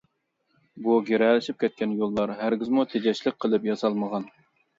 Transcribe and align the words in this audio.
بۇ 0.85 0.95
گىرەلىشىپ 1.09 1.59
كەتكەن 1.63 1.93
يوللار 1.99 2.33
ھەرگىزمۇ 2.41 2.87
تېجەشلىك 2.95 3.39
قىلىپ 3.47 3.71
ياسالمىغان. 3.71 4.29